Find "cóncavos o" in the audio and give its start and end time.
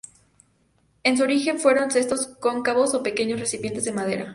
2.39-3.03